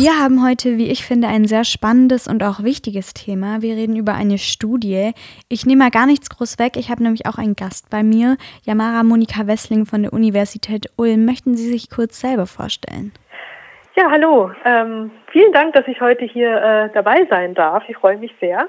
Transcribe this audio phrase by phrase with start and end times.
[0.00, 3.62] Wir haben heute, wie ich finde, ein sehr spannendes und auch wichtiges Thema.
[3.62, 5.10] Wir reden über eine Studie.
[5.48, 6.76] Ich nehme mal gar nichts groß weg.
[6.76, 11.24] Ich habe nämlich auch einen Gast bei mir, Yamara Monika Wessling von der Universität Ulm.
[11.24, 13.10] Möchten Sie sich kurz selber vorstellen?
[13.96, 14.52] Ja, hallo.
[14.64, 17.82] Ähm, vielen Dank, dass ich heute hier äh, dabei sein darf.
[17.88, 18.68] Ich freue mich sehr.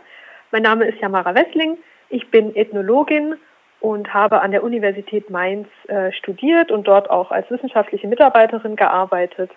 [0.50, 1.78] Mein Name ist Yamara Wessling.
[2.10, 3.36] Ich bin Ethnologin
[3.82, 9.52] und habe an der Universität Mainz äh, studiert und dort auch als wissenschaftliche Mitarbeiterin gearbeitet.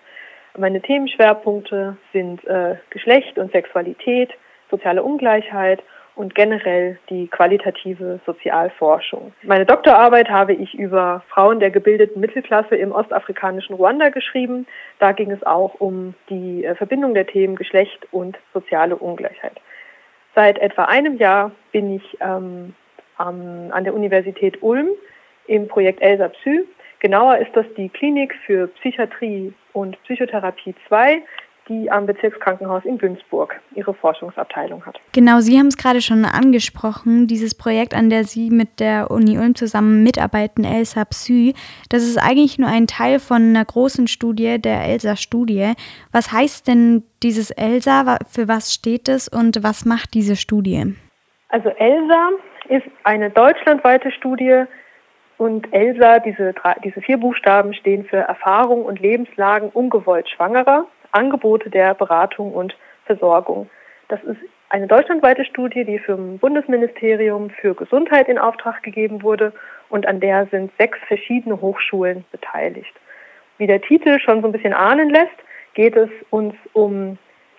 [0.57, 4.29] Meine Themenschwerpunkte sind äh, Geschlecht und Sexualität,
[4.69, 5.81] soziale Ungleichheit
[6.15, 9.33] und generell die qualitative Sozialforschung.
[9.41, 14.67] Meine Doktorarbeit habe ich über Frauen der gebildeten Mittelklasse im ostafrikanischen Ruanda geschrieben.
[14.99, 19.59] Da ging es auch um die äh, Verbindung der Themen Geschlecht und soziale Ungleichheit.
[20.35, 22.75] Seit etwa einem Jahr bin ich ähm,
[23.17, 24.89] an der Universität Ulm
[25.47, 26.65] im Projekt ELSA Psy
[27.03, 31.21] Genauer ist das die Klinik für Psychiatrie und Psychotherapie 2,
[31.67, 35.01] die am Bezirkskrankenhaus in Günzburg ihre Forschungsabteilung hat.
[35.11, 39.37] Genau, Sie haben es gerade schon angesprochen, dieses Projekt, an der Sie mit der Uni
[39.37, 41.53] Ulm zusammen mitarbeiten, ELSA Psy,
[41.89, 45.73] das ist eigentlich nur ein Teil von einer großen Studie, der ELSA-Studie.
[46.13, 50.95] Was heißt denn dieses ELSA, für was steht es und was macht diese Studie?
[51.49, 52.29] Also ELSA
[52.69, 54.63] ist eine deutschlandweite Studie,
[55.43, 56.55] und ELSA, diese,
[56.85, 63.69] diese vier Buchstaben stehen für Erfahrung und Lebenslagen ungewollt Schwangerer, Angebote der Beratung und Versorgung.
[64.07, 64.37] Das ist
[64.69, 69.51] eine deutschlandweite Studie, die vom Bundesministerium für Gesundheit in Auftrag gegeben wurde
[69.89, 72.93] und an der sind sechs verschiedene Hochschulen beteiligt.
[73.57, 75.35] Wie der Titel schon so ein bisschen ahnen lässt,
[75.73, 77.17] geht es uns um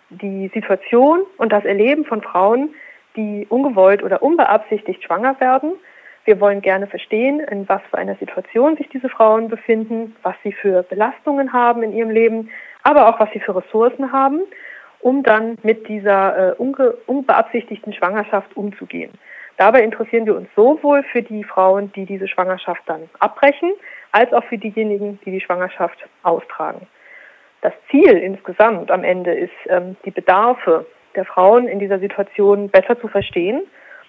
[0.08, 2.74] die Situation und das Erleben von Frauen,
[3.14, 5.74] die ungewollt oder unbeabsichtigt schwanger werden
[6.25, 10.53] wir wollen gerne verstehen, in was für einer Situation sich diese Frauen befinden, was sie
[10.53, 12.50] für Belastungen haben in ihrem Leben,
[12.83, 14.41] aber auch was sie für Ressourcen haben,
[15.00, 16.62] um dann mit dieser äh,
[17.06, 19.13] unbeabsichtigten Schwangerschaft umzugehen.
[19.57, 23.73] Dabei interessieren wir uns sowohl für die Frauen, die diese Schwangerschaft dann abbrechen,
[24.11, 26.86] als auch für diejenigen, die die Schwangerschaft austragen.
[27.61, 32.98] Das Ziel insgesamt am Ende ist, ähm, die Bedarfe der Frauen in dieser Situation besser
[33.01, 33.63] zu verstehen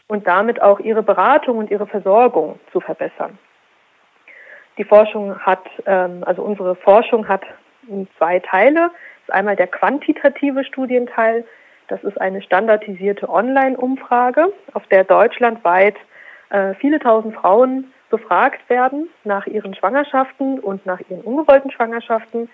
[0.08, 3.38] und damit auch ihre Beratung und ihre Versorgung zu verbessern.
[4.78, 7.44] Die Forschung hat, ähm, also unsere Forschung hat
[8.18, 8.92] zwei Teile.
[8.92, 11.46] Das ist einmal der quantitative Studienteil.
[11.88, 15.96] Das ist eine standardisierte Online-Umfrage, auf der deutschlandweit
[16.50, 22.50] äh, viele tausend Frauen befragt werden nach ihren Schwangerschaften und nach ihren ungewollten Schwangerschaften.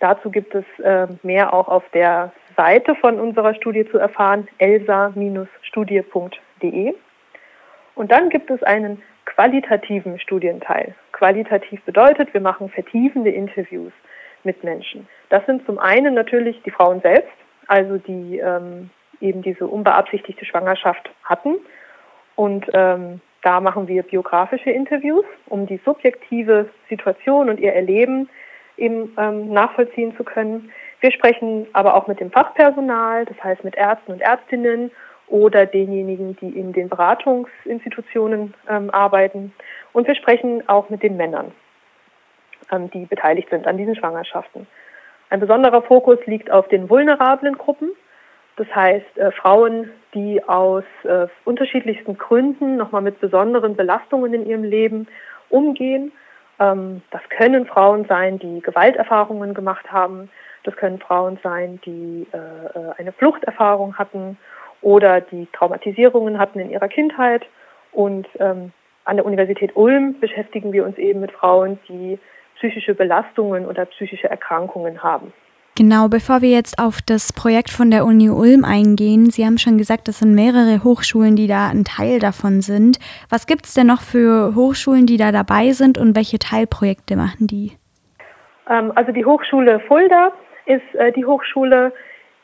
[0.00, 6.94] Dazu gibt es äh, mehr auch auf der Seite von unserer Studie zu erfahren, elsa-studie.de.
[7.94, 10.94] Und dann gibt es einen qualitativen Studienteil.
[11.12, 13.92] Qualitativ bedeutet, wir machen vertiefende Interviews
[14.42, 15.08] mit Menschen.
[15.30, 17.32] Das sind zum einen natürlich die Frauen selbst,
[17.66, 21.56] also die ähm, eben diese unbeabsichtigte Schwangerschaft hatten.
[22.36, 28.28] Und ähm, da machen wir biografische Interviews, um die subjektive Situation und ihr Erleben
[28.76, 30.70] eben ähm, nachvollziehen zu können.
[31.04, 34.90] Wir sprechen aber auch mit dem Fachpersonal, das heißt mit Ärzten und Ärztinnen
[35.26, 39.52] oder denjenigen, die in den Beratungsinstitutionen ähm, arbeiten.
[39.92, 41.52] Und wir sprechen auch mit den Männern,
[42.72, 44.66] ähm, die beteiligt sind an diesen Schwangerschaften.
[45.28, 47.90] Ein besonderer Fokus liegt auf den vulnerablen Gruppen,
[48.56, 54.64] das heißt äh, Frauen, die aus äh, unterschiedlichsten Gründen nochmal mit besonderen Belastungen in ihrem
[54.64, 55.06] Leben
[55.50, 56.12] umgehen.
[56.58, 60.30] Ähm, das können Frauen sein, die Gewalterfahrungen gemacht haben.
[60.64, 64.36] Das können Frauen sein, die äh, äh eine Fluchterfahrung hatten
[64.82, 67.44] oder die Traumatisierungen hatten in ihrer Kindheit.
[67.92, 68.72] Und ähm,
[69.04, 72.18] an der Universität Ulm beschäftigen wir uns eben mit Frauen, die
[72.56, 75.32] psychische Belastungen oder psychische Erkrankungen haben.
[75.76, 79.76] Genau, bevor wir jetzt auf das Projekt von der Uni Ulm eingehen, Sie haben schon
[79.76, 83.00] gesagt, das sind mehrere Hochschulen, die da ein Teil davon sind.
[83.28, 87.48] Was gibt es denn noch für Hochschulen, die da dabei sind und welche Teilprojekte machen
[87.48, 87.72] die?
[88.70, 90.32] Ähm, also die Hochschule Fulda
[90.66, 91.92] ist äh, die Hochschule,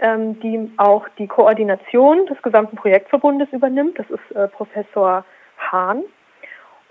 [0.00, 3.98] ähm, die auch die Koordination des gesamten Projektverbundes übernimmt.
[3.98, 5.24] Das ist äh, Professor
[5.58, 6.04] Hahn.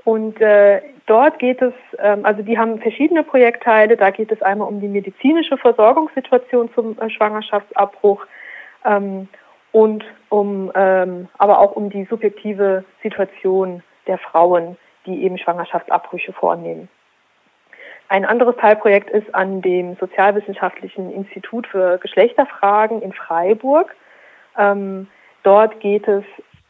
[0.06, 3.98] Und äh, dort geht es, ähm, also die haben verschiedene Projektteile.
[3.98, 8.26] Da geht es einmal um die medizinische Versorgungssituation zum äh, Schwangerschaftsabbruch
[8.86, 9.28] ähm,
[9.72, 16.90] und um, ähm, aber auch um die subjektive Situation der Frauen, die eben Schwangerschaftsabbrüche vornehmen.
[18.12, 23.96] Ein anderes Teilprojekt ist an dem Sozialwissenschaftlichen Institut für Geschlechterfragen in Freiburg.
[24.58, 25.08] Ähm,
[25.44, 26.24] dort geht es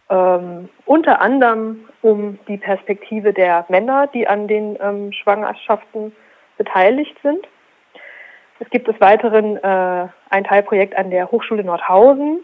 [0.09, 6.13] ähm, unter anderem um die Perspektive der Männer, die an den ähm, Schwangerschaften
[6.57, 7.47] beteiligt sind.
[8.59, 12.41] Es gibt des Weiteren äh, ein Teilprojekt an der Hochschule Nordhausen.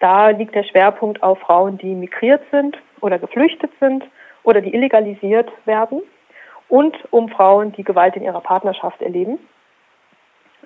[0.00, 4.04] Da liegt der Schwerpunkt auf Frauen, die migriert sind oder geflüchtet sind
[4.42, 6.00] oder die illegalisiert werden
[6.68, 9.38] und um Frauen, die Gewalt in ihrer Partnerschaft erleben.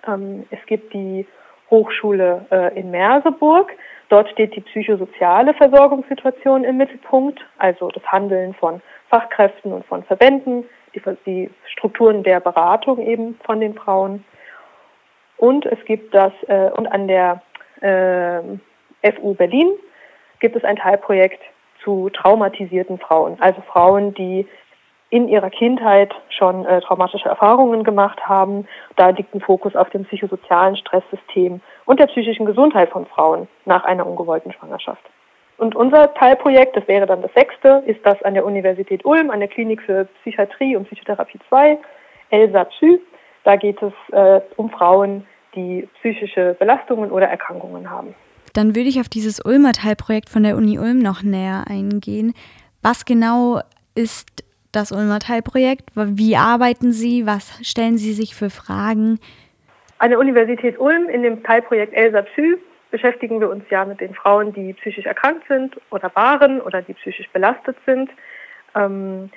[0.07, 1.27] Ähm, es gibt die
[1.71, 3.73] Hochschule äh, in Merseburg.
[4.09, 10.65] Dort steht die psychosoziale Versorgungssituation im Mittelpunkt, also das Handeln von Fachkräften und von Verbänden,
[11.27, 14.25] die, Strukturen der Beratung eben von den Frauen.
[15.39, 17.43] Und es gibt das, äh, und an der
[17.81, 19.73] äh, FU Berlin
[20.41, 21.41] gibt es ein Teilprojekt
[21.83, 24.47] zu traumatisierten Frauen, also Frauen, die
[25.13, 28.67] in ihrer Kindheit schon äh, traumatische Erfahrungen gemacht haben.
[28.97, 33.85] Da liegt ein Fokus auf dem psychosozialen Stresssystem und der psychischen Gesundheit von Frauen nach
[33.85, 35.03] einer ungewollten Schwangerschaft.
[35.59, 39.41] Und unser Teilprojekt, das wäre dann das sechste, ist das an der Universität Ulm, an
[39.41, 41.79] der Klinik für Psychiatrie und Psychotherapie 2,
[42.31, 42.99] ELSA Psy.
[43.45, 48.15] Da geht es äh, um Frauen, die psychische Belastungen oder Erkrankungen haben.
[48.55, 52.33] Dann würde ich auf dieses Ulmer Teilprojekt von der Uni Ulm noch näher eingehen.
[52.81, 53.61] Was genau
[53.95, 55.91] ist das Ulmer Teilprojekt?
[55.95, 57.27] Wie arbeiten Sie?
[57.27, 59.21] Was stellen Sie sich für Fragen?
[59.99, 62.57] An der Universität Ulm in dem Teilprojekt Elsa Psy
[62.91, 66.95] beschäftigen wir uns ja mit den Frauen, die psychisch erkrankt sind oder waren oder die
[66.95, 68.11] psychisch belastet sind.
[68.75, 69.31] Ähm,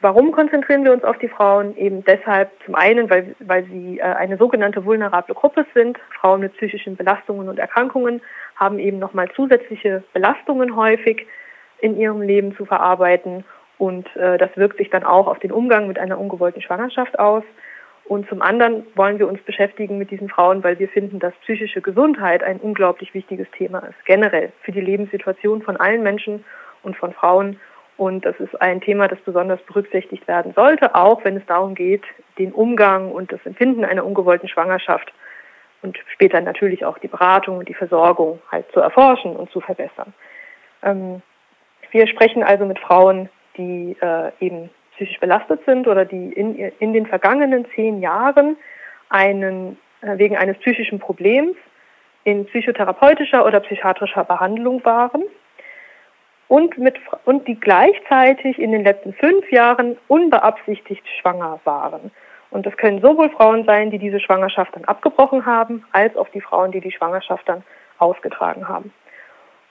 [0.00, 1.76] warum konzentrieren wir uns auf die Frauen?
[1.76, 5.98] Eben deshalb zum einen, weil, weil sie äh, eine sogenannte vulnerable Gruppe sind.
[6.20, 8.20] Frauen mit psychischen Belastungen und Erkrankungen
[8.54, 11.26] haben eben nochmal zusätzliche Belastungen häufig
[11.80, 13.44] in ihrem Leben zu verarbeiten
[13.78, 17.44] und äh, das wirkt sich dann auch auf den Umgang mit einer ungewollten Schwangerschaft aus.
[18.04, 21.80] Und zum anderen wollen wir uns beschäftigen mit diesen Frauen, weil wir finden, dass psychische
[21.80, 26.44] Gesundheit ein unglaublich wichtiges Thema ist, generell für die Lebenssituation von allen Menschen
[26.84, 27.58] und von Frauen.
[27.96, 32.04] Und das ist ein Thema, das besonders berücksichtigt werden sollte, auch wenn es darum geht,
[32.38, 35.12] den Umgang und das Empfinden einer ungewollten Schwangerschaft
[35.82, 40.12] und später natürlich auch die Beratung und die Versorgung halt zu erforschen und zu verbessern.
[40.82, 41.22] Ähm,
[41.90, 46.92] wir sprechen also mit Frauen, die äh, eben psychisch belastet sind oder die in, in
[46.92, 48.56] den vergangenen zehn Jahren
[49.08, 51.56] einen, äh, wegen eines psychischen Problems
[52.24, 55.22] in psychotherapeutischer oder psychiatrischer Behandlung waren
[56.48, 62.10] und, mit, und die gleichzeitig in den letzten fünf Jahren unbeabsichtigt schwanger waren.
[62.50, 66.40] Und das können sowohl Frauen sein, die diese Schwangerschaft dann abgebrochen haben, als auch die
[66.40, 67.62] Frauen, die die Schwangerschaft dann
[67.98, 68.92] ausgetragen haben.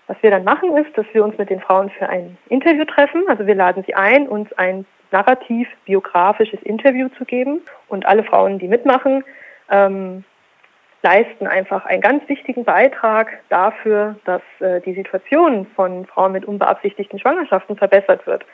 [0.07, 3.23] Was wir dann machen, ist, dass wir uns mit den Frauen für ein Interview treffen.
[3.27, 7.61] Also wir laden sie ein, uns ein narrativ-biografisches Interview zu geben.
[7.87, 9.23] Und alle Frauen, die mitmachen,
[9.69, 10.23] ähm,
[11.01, 17.19] leisten einfach einen ganz wichtigen Beitrag dafür, dass äh, die Situation von Frauen mit unbeabsichtigten
[17.19, 18.45] Schwangerschaften verbessert wird.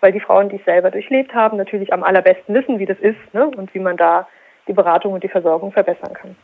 [0.00, 3.18] Weil die Frauen, die es selber durchlebt haben, natürlich am allerbesten wissen, wie das ist
[3.32, 3.46] ne?
[3.46, 4.28] und wie man da
[4.66, 6.36] die Beratung und die Versorgung verbessern kann.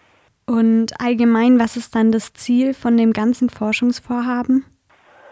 [0.47, 4.65] Und allgemein, was ist dann das Ziel von dem ganzen Forschungsvorhaben?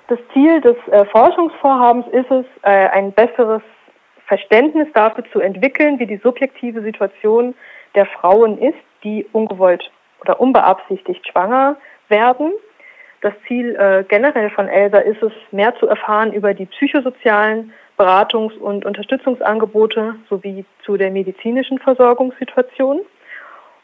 [0.08, 3.62] Das Ziel des äh, Forschungsvorhabens ist es, äh, ein besseres
[4.26, 7.54] Verständnis dafür zu entwickeln, wie die subjektive Situation
[7.94, 9.90] der Frauen ist, die ungewollt
[10.20, 11.76] oder unbeabsichtigt schwanger
[12.08, 12.52] werden.
[13.20, 18.58] Das Ziel äh, generell von ELSA ist es, mehr zu erfahren über die psychosozialen Beratungs-
[18.58, 23.00] und Unterstützungsangebote sowie zu der medizinischen Versorgungssituation.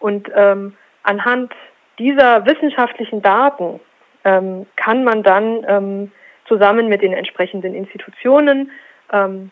[0.01, 1.53] Und ähm, anhand
[1.99, 3.81] dieser wissenschaftlichen Daten
[4.25, 6.13] ähm, kann man dann ähm,
[6.47, 8.71] zusammen mit den entsprechenden Institutionen
[9.13, 9.51] ähm,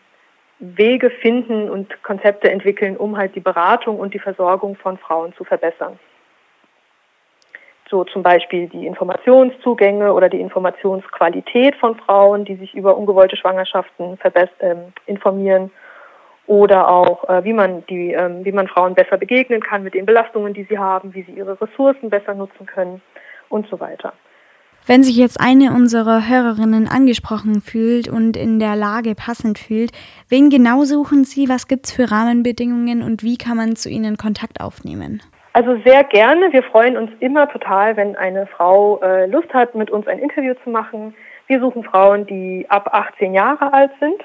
[0.59, 5.45] Wege finden und Konzepte entwickeln, um halt die Beratung und die Versorgung von Frauen zu
[5.45, 5.97] verbessern.
[7.89, 14.19] So zum Beispiel die Informationszugänge oder die Informationsqualität von Frauen, die sich über ungewollte Schwangerschaften
[14.21, 14.75] äh,
[15.07, 15.71] informieren
[16.49, 20.07] oder auch äh, wie man die, ähm, wie man Frauen besser begegnen kann mit den
[20.07, 23.03] Belastungen, die sie haben, wie sie ihre Ressourcen besser nutzen können
[23.49, 24.13] und so weiter.
[24.87, 29.91] Wenn sich jetzt eine unserer Hörerinnen angesprochen fühlt und in der Lage passend fühlt,
[30.27, 31.47] wen genau suchen Sie?
[31.47, 35.21] Was gibt es für Rahmenbedingungen und wie kann man zu Ihnen Kontakt aufnehmen?
[35.53, 36.51] Also sehr gerne.
[36.51, 40.55] Wir freuen uns immer total, wenn eine Frau äh, Lust hat, mit uns ein Interview
[40.63, 41.13] zu machen.
[41.45, 44.23] Wir suchen Frauen, die ab 18 Jahre alt sind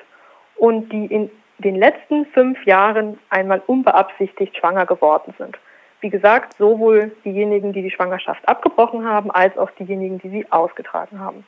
[0.57, 5.59] und die in den letzten fünf Jahren einmal unbeabsichtigt schwanger geworden sind.
[6.01, 11.21] Wie gesagt, sowohl diejenigen, die die Schwangerschaft abgebrochen haben, als auch diejenigen, die sie ausgetragen
[11.21, 11.47] haben.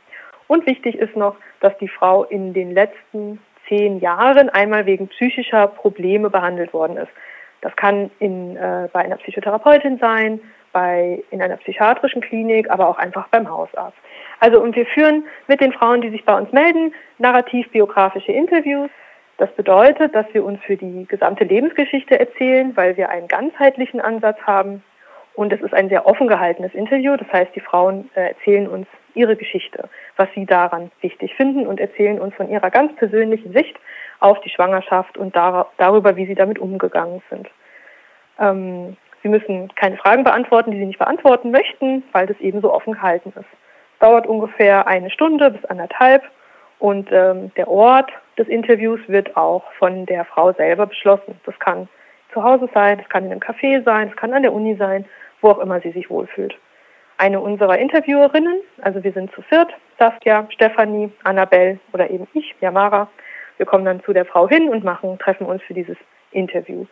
[0.49, 5.67] Und wichtig ist noch, dass die Frau in den letzten zehn Jahren einmal wegen psychischer
[5.67, 7.11] Probleme behandelt worden ist.
[7.61, 10.41] Das kann in, äh, bei einer Psychotherapeutin sein,
[10.73, 13.97] bei, in einer psychiatrischen Klinik, aber auch einfach beim Hausarzt.
[14.41, 18.91] Also und wir führen mit den Frauen, die sich bei uns melden, narrativ-biografische Interviews
[19.39, 24.39] das bedeutet, dass wir uns für die gesamte Lebensgeschichte erzählen, weil wir einen ganzheitlichen Ansatz
[24.47, 24.83] haben
[25.35, 27.15] Und es ist ein sehr offen gehaltenes Interview.
[27.17, 31.79] Das heißt, die Frauen äh, erzählen uns ihre Geschichte, was sie daran wichtig finden und
[31.79, 33.77] erzählen uns von ihrer ganz persönlichen Sicht
[34.21, 37.51] auf die Schwangerschaft und dar darüber, wie sie damit umgegangen sind.
[38.39, 42.73] Ähm, sie müssen keine Fragen beantworten, die sie nicht beantworten möchten, weil das eben so
[42.73, 43.49] offen gehalten ist.
[44.01, 46.23] Dauert ungefähr eine Stunde bis anderthalb
[46.79, 51.41] und ähm, der Ort des Interviews wird auch von der Frau selber beschlossen.
[51.45, 51.89] Das kann
[52.33, 55.07] zu Hause sein, das kann in einem Café sein, das kann an der Uni sein,
[55.41, 56.57] wo auch immer sie sich wohlfühlt.
[57.19, 63.09] Eine unserer Interviewerinnen, also wir sind zu viert, Saskia, Stefanie, Annabelle oder eben ich, Yamara,
[63.57, 65.97] wir kommen dann zu der Frau hin und machen, treffen uns für dieses
[66.31, 66.85] Interview.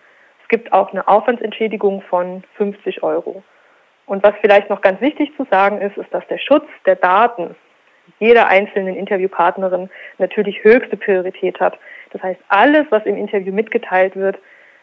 [0.42, 3.42] Es gibt auch eine Aufwandsentschädigung von 50 Euro.
[4.06, 7.54] Und was vielleicht noch ganz wichtig zu sagen ist, ist, dass der Schutz der Daten
[8.18, 11.78] jeder einzelnen Interviewpartnerin natürlich höchste Priorität hat.
[12.10, 14.38] Das heißt, alles, was im Interview mitgeteilt wird,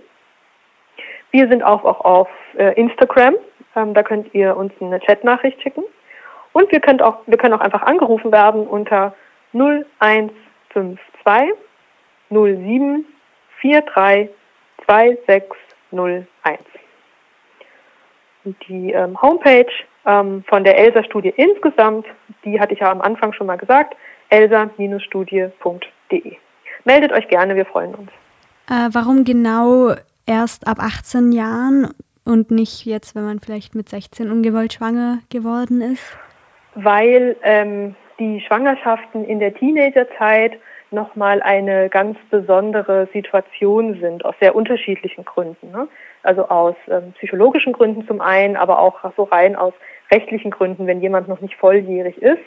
[1.38, 2.28] Wir sind auch, auch auf
[2.58, 3.36] äh, Instagram.
[3.76, 5.84] Ähm, da könnt ihr uns eine Chatnachricht schicken.
[6.52, 9.14] Und wir, könnt auch, wir können auch einfach angerufen werden unter
[9.54, 10.98] 0152
[12.32, 13.06] 07
[13.62, 14.30] 43
[14.88, 16.60] 2601.
[18.44, 19.72] Und die ähm, Homepage
[20.08, 22.08] ähm, von der ELSA-Studie insgesamt,
[22.46, 23.96] die hatte ich ja am Anfang schon mal gesagt,
[24.30, 26.36] elsa-studie.de.
[26.84, 28.10] Meldet euch gerne, wir freuen uns.
[28.72, 29.94] Äh, warum genau
[30.28, 31.94] erst ab 18 Jahren
[32.24, 36.18] und nicht jetzt, wenn man vielleicht mit 16 ungewollt schwanger geworden ist?
[36.78, 40.54] weil ähm, die Schwangerschaften in der Teenagerzeit
[40.92, 45.72] nochmal eine ganz besondere Situation sind, aus sehr unterschiedlichen Gründen.
[45.72, 45.88] Ne?
[46.24, 49.74] Also aus ähm, psychologischen Gründen zum einen, aber auch so rein aus
[50.12, 52.40] rechtlichen Gründen, wenn jemand noch nicht volljährig ist.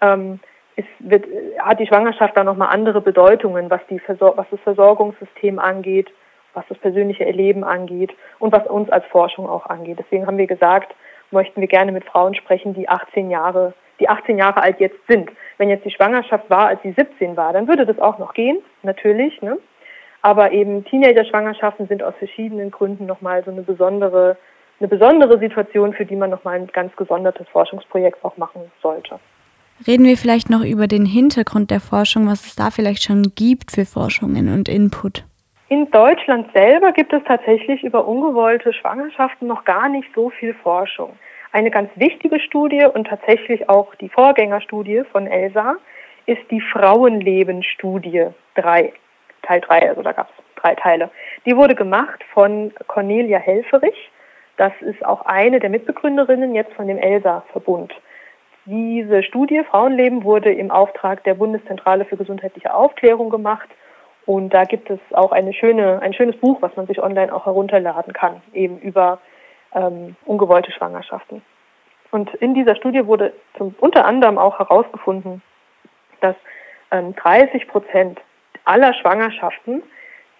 [0.00, 0.40] Ähm,
[0.76, 1.24] es wird,
[1.58, 6.08] hat die Schwangerschaft da nochmal andere Bedeutungen, was, die was das Versorgungssystem angeht,
[6.58, 9.98] was das persönliche Erleben angeht und was uns als Forschung auch angeht.
[9.98, 10.94] Deswegen haben wir gesagt,
[11.30, 15.30] möchten wir gerne mit Frauen sprechen, die 18 Jahre, die 18 Jahre alt jetzt sind.
[15.56, 18.58] Wenn jetzt die Schwangerschaft war, als sie 17 war, dann würde das auch noch gehen,
[18.82, 19.40] natürlich.
[19.40, 19.58] Ne?
[20.22, 24.36] Aber eben Teenager-Schwangerschaften sind aus verschiedenen Gründen nochmal so eine besondere,
[24.80, 29.20] eine besondere Situation, für die man nochmal ein ganz gesondertes Forschungsprojekt auch machen sollte.
[29.86, 33.70] Reden wir vielleicht noch über den Hintergrund der Forschung, was es da vielleicht schon gibt
[33.70, 35.24] für Forschungen und Input.
[35.70, 41.18] In Deutschland selber gibt es tatsächlich über ungewollte Schwangerschaften noch gar nicht so viel Forschung.
[41.52, 45.76] Eine ganz wichtige Studie und tatsächlich auch die Vorgängerstudie von ELSA
[46.24, 48.94] ist die Frauenleben-Studie 3,
[49.42, 51.10] Teil 3, also da gab es drei Teile.
[51.44, 54.10] Die wurde gemacht von Cornelia Helferich.
[54.56, 57.92] Das ist auch eine der Mitbegründerinnen jetzt von dem ELSA-Verbund.
[58.64, 63.68] Diese Studie Frauenleben wurde im Auftrag der Bundeszentrale für gesundheitliche Aufklärung gemacht
[64.28, 67.46] und da gibt es auch eine schöne, ein schönes Buch, was man sich online auch
[67.46, 69.20] herunterladen kann, eben über
[69.74, 71.40] ähm, ungewollte Schwangerschaften.
[72.10, 75.40] Und in dieser Studie wurde zum, unter anderem auch herausgefunden,
[76.20, 76.36] dass
[76.90, 78.20] ähm, 30 Prozent
[78.66, 79.82] aller Schwangerschaften,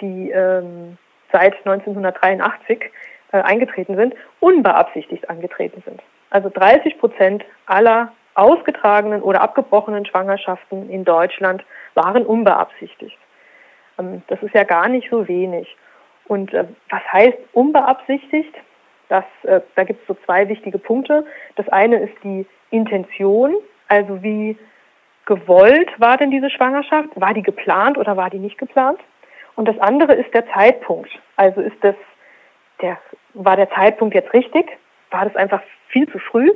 [0.03, 0.99] die ähm,
[1.33, 2.91] seit 1983
[3.33, 6.03] äh, eingetreten sind, unbeabsichtigt angetreten sind.
[6.29, 11.65] Also 30 Prozent aller ausgetragenen oder abgebrochenen Schwangerschaften in Deutschland
[11.95, 13.17] waren unbeabsichtigt.
[13.99, 15.77] Ähm, das ist ja gar nicht so wenig.
[16.27, 18.55] Und äh, was heißt unbeabsichtigt?
[19.09, 21.25] Das, äh, da gibt es so zwei wichtige Punkte.
[21.57, 23.55] Das eine ist die Intention,
[23.89, 24.57] also wie
[25.25, 27.09] gewollt war denn diese Schwangerschaft?
[27.15, 29.01] War die geplant oder war die nicht geplant?
[29.57, 31.11] Und das andere ist der Zeitpunkt.
[31.37, 31.95] Also ist das
[32.81, 32.99] der,
[33.35, 34.67] war der Zeitpunkt jetzt richtig?
[35.11, 36.51] War das einfach viel zu früh?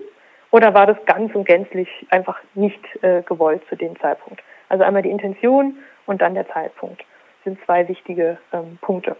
[0.50, 4.42] Oder war das ganz und gänzlich einfach nicht äh, gewollt zu dem Zeitpunkt?
[4.68, 7.02] Also einmal die Intention und dann der Zeitpunkt
[7.44, 9.16] sind zwei wichtige ähm, Punkte.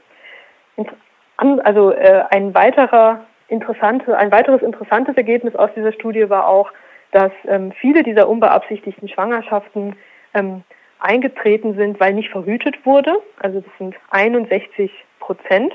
[1.37, 6.71] Also äh, ein weiterer interessante, ein weiteres interessantes Ergebnis aus dieser Studie war auch,
[7.11, 9.97] dass ähm, viele dieser unbeabsichtigten Schwangerschaften
[10.35, 10.65] ähm,
[10.99, 13.15] eingetreten sind, weil nicht verhütet wurde.
[13.41, 15.75] Also das sind 61 Prozent.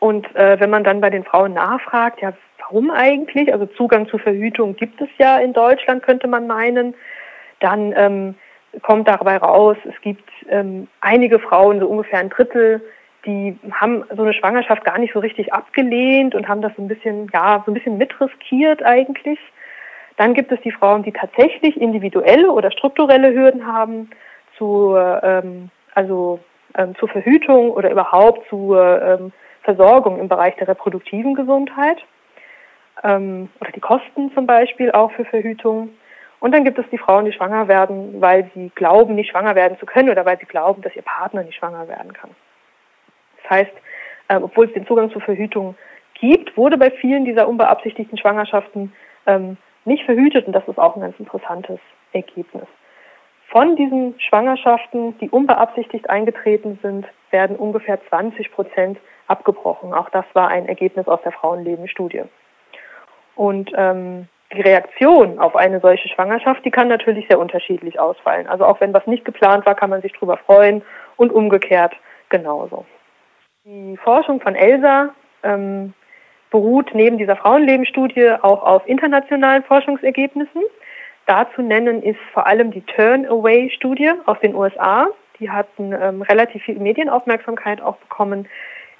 [0.00, 3.52] Und äh, wenn man dann bei den Frauen nachfragt, ja, warum eigentlich?
[3.52, 6.94] Also Zugang zur Verhütung gibt es ja in Deutschland, könnte man meinen.
[7.60, 8.34] Dann ähm,
[8.80, 12.80] kommt dabei raus, es gibt ähm, einige Frauen, so ungefähr ein Drittel,
[13.26, 16.88] die haben so eine Schwangerschaft gar nicht so richtig abgelehnt und haben das so ein
[16.88, 19.38] bisschen, ja, so ein bisschen mitriskiert eigentlich.
[20.16, 24.10] Dann gibt es die Frauen, die tatsächlich individuelle oder strukturelle Hürden haben.
[24.58, 26.40] zu, ähm, also
[26.76, 31.98] ähm, zur Verhütung oder überhaupt zur ähm, Versorgung im Bereich der reproduktiven Gesundheit
[33.02, 35.90] ähm, oder die Kosten zum Beispiel auch für Verhütung.
[36.42, 39.78] Und dann gibt es die Frauen, die schwanger werden, weil sie glauben, nicht schwanger werden
[39.78, 42.30] zu können oder weil sie glauben, dass ihr Partner nicht schwanger werden kann.
[43.40, 43.72] Das heißt,
[44.26, 45.76] äh, obwohl es den Zugang zur Verhütung
[46.14, 48.92] gibt, wurde bei vielen dieser unbeabsichtigten Schwangerschaften
[49.28, 51.78] ähm, nicht verhütet und das ist auch ein ganz interessantes
[52.12, 52.66] Ergebnis.
[53.46, 59.94] Von diesen Schwangerschaften, die unbeabsichtigt eingetreten sind, werden ungefähr 20 Prozent abgebrochen.
[59.94, 62.22] Auch das war ein Ergebnis aus der Frauenleben-Studie.
[63.36, 68.46] Und ähm, die Reaktion auf eine solche Schwangerschaft, die kann natürlich sehr unterschiedlich ausfallen.
[68.46, 70.82] Also auch wenn was nicht geplant war, kann man sich darüber freuen
[71.16, 71.94] und umgekehrt
[72.28, 72.84] genauso.
[73.64, 75.10] Die Forschung von Elsa
[75.42, 75.94] ähm,
[76.50, 80.62] beruht neben dieser Frauenlebenstudie auch auf internationalen Forschungsergebnissen.
[81.26, 85.06] Dazu nennen ist vor allem die Turn-Away-Studie aus den USA.
[85.38, 88.48] Die hatten ähm, relativ viel Medienaufmerksamkeit auch bekommen.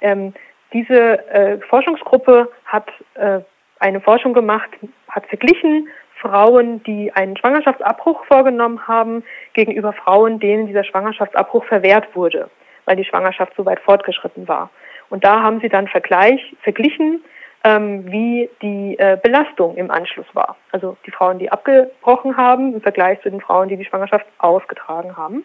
[0.01, 0.33] Ähm,
[0.73, 3.41] diese äh, Forschungsgruppe hat äh,
[3.83, 4.69] eine Forschung gemacht,
[5.09, 12.49] hat verglichen Frauen, die einen Schwangerschaftsabbruch vorgenommen haben, gegenüber Frauen, denen dieser Schwangerschaftsabbruch verwehrt wurde,
[12.85, 14.69] weil die Schwangerschaft so weit fortgeschritten war.
[15.09, 17.25] Und da haben sie dann Vergleich, verglichen,
[17.65, 20.55] ähm, wie die äh, Belastung im Anschluss war.
[20.71, 25.17] Also die Frauen, die abgebrochen haben, im Vergleich zu den Frauen, die die Schwangerschaft ausgetragen
[25.17, 25.43] haben.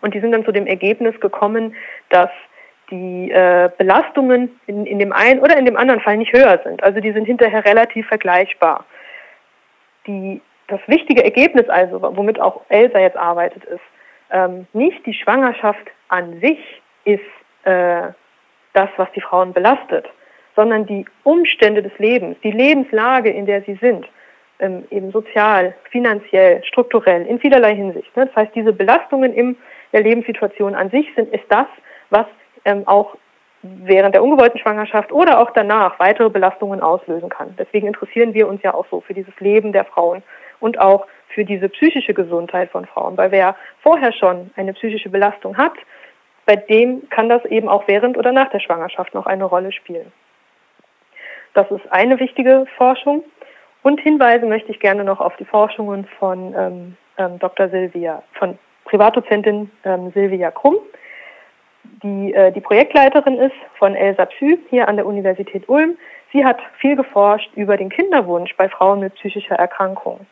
[0.00, 1.74] Und die sind dann zu dem Ergebnis gekommen,
[2.08, 2.30] dass
[2.90, 6.82] die äh, Belastungen in, in dem einen oder in dem anderen Fall nicht höher sind.
[6.82, 8.84] Also die sind hinterher relativ vergleichbar.
[10.06, 13.80] Die, das wichtige Ergebnis also, womit auch Elsa jetzt arbeitet, ist,
[14.30, 16.58] ähm, nicht die Schwangerschaft an sich
[17.04, 17.20] ist
[17.64, 18.08] äh,
[18.72, 20.06] das, was die Frauen belastet,
[20.54, 24.06] sondern die Umstände des Lebens, die Lebenslage, in der sie sind,
[24.58, 28.16] ähm, eben sozial, finanziell, strukturell, in vielerlei Hinsicht.
[28.16, 28.26] Ne?
[28.26, 29.56] Das heißt, diese Belastungen in
[29.92, 31.66] der Lebenssituation an sich sind, ist das,
[32.10, 32.26] was
[32.66, 33.16] ähm, auch
[33.62, 37.54] während der ungewollten Schwangerschaft oder auch danach weitere Belastungen auslösen kann.
[37.58, 40.22] Deswegen interessieren wir uns ja auch so für dieses Leben der Frauen
[40.60, 43.16] und auch für diese psychische Gesundheit von Frauen.
[43.16, 45.72] Weil wer vorher schon eine psychische Belastung hat,
[46.44, 50.12] bei dem kann das eben auch während oder nach der Schwangerschaft noch eine Rolle spielen.
[51.54, 53.24] Das ist eine wichtige Forschung.
[53.82, 57.68] Und hinweisen möchte ich gerne noch auf die Forschungen von ähm, ähm, Dr.
[57.68, 60.76] Silvia, von Privatdozentin ähm, Silvia Krumm,
[62.02, 65.96] die äh, die Projektleiterin ist von Elsa Psy hier an der Universität Ulm.
[66.32, 70.26] Sie hat viel geforscht über den Kinderwunsch bei Frauen mit psychischer Erkrankung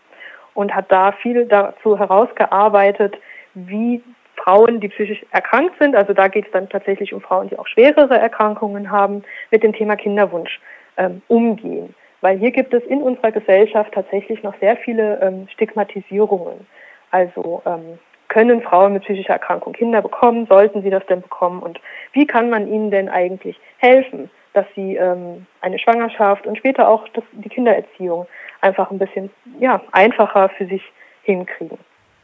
[0.55, 3.17] und hat da viel dazu herausgearbeitet,
[3.55, 4.03] wie
[4.37, 7.67] Frauen, die psychisch erkrankt sind, also da geht es dann tatsächlich um Frauen, die auch
[7.67, 10.61] schwerere Erkrankungen haben, mit dem Thema Kinderwunsch
[10.97, 11.95] ähm, umgehen.
[12.21, 16.67] Weil hier gibt es in unserer Gesellschaft tatsächlich noch sehr viele ähm, Stigmatisierungen.
[17.11, 17.99] Also ähm,
[18.35, 20.47] können Frauen mit psychischer Erkrankung Kinder bekommen?
[20.49, 21.63] Sollten sie das denn bekommen?
[21.63, 21.81] Und
[22.13, 27.07] wie kann man ihnen denn eigentlich helfen, dass sie ähm, eine Schwangerschaft und später auch
[27.15, 28.27] das, die Kindererziehung
[28.61, 30.83] einfach ein bisschen ja, einfacher für sich
[31.23, 31.79] hinkriegen?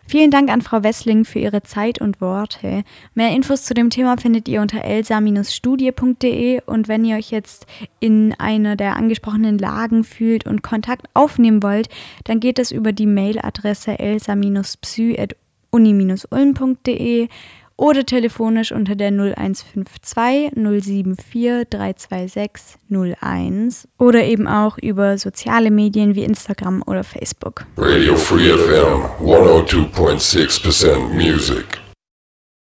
[0.09, 2.83] Vielen Dank an Frau Wessling für Ihre Zeit und Worte.
[3.15, 7.69] Mehr Infos zu dem Thema findet ihr unter elsa-studie.de und wenn ihr euch jetzt
[8.01, 11.89] in einer der angesprochenen Lagen fühlt und Kontakt aufnehmen wollt,
[12.25, 15.37] dann geht es über die Mailadresse elsa-psy.de
[15.71, 17.29] uni-ulm.de
[17.81, 22.79] oder telefonisch unter der 0152 074 326
[23.23, 27.65] 01 oder eben auch über soziale Medien wie Instagram oder Facebook.
[27.79, 31.80] Radio Free FM 102.6% Music.